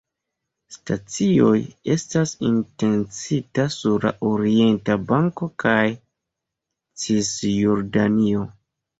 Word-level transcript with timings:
Stacioj 0.75 1.57
estas 1.95 2.31
intencita 2.47 3.65
sur 3.75 4.07
la 4.07 4.11
Orienta 4.29 4.95
Banko 5.11 5.49
kaj 5.65 5.83
Cisjordanio. 7.03 8.43